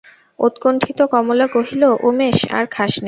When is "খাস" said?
2.67-2.91